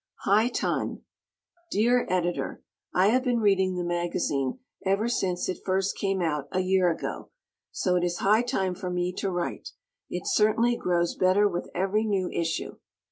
[0.21, 1.03] "High Time"
[1.69, 6.61] Dear Editor: I have been reading the magazine ever since it first came out, a
[6.61, 7.29] year ago,
[7.69, 9.73] so it is high time for me to write.
[10.09, 12.77] It certainly grows better with every new issue.